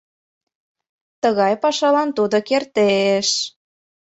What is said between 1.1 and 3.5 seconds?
—Тыгай пашалан тудо кертеш